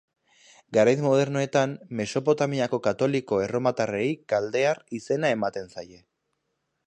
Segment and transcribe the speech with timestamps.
[0.77, 6.01] Garai modernoetan, Mesopotamiako katoliko erromatarrei kaldear izena ematen zaie.